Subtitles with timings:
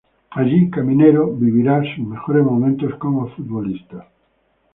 [0.31, 4.07] Allí Caminero vive sus mejores momentos como futbolista.